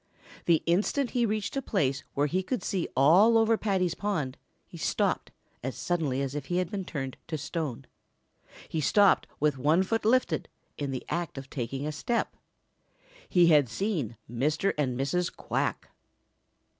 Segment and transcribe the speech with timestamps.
[0.45, 4.35] The instant he reached a place where he could see all over Paddy's pond,
[4.65, 5.29] he stopped
[5.61, 7.85] as suddenly as if he had been turned to stone.
[8.67, 12.35] He stopped with one foot lifted in the act of taking a step.
[13.29, 14.73] He had seen Mr.
[14.75, 15.31] and Mrs.
[15.35, 15.89] Quack.